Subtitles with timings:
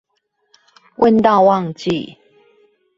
[0.97, 2.17] 問到忘記